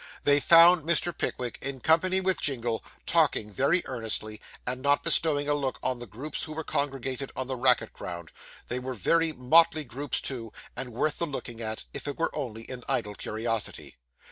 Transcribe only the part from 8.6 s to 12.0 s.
they were very motley groups too, and worth the looking at,